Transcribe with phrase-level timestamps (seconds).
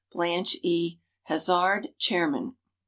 [0.11, 0.97] Blanche E.
[1.25, 2.55] Hazard, chairman.